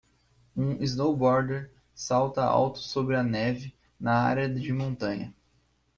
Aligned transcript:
Um 0.57 0.79
snowboarder 0.81 1.69
salta 1.93 2.41
alto 2.43 2.79
sobre 2.79 3.15
a 3.15 3.21
neve 3.21 3.71
na 3.99 4.15
área 4.15 4.49
de 4.49 4.73
montanha. 4.73 5.31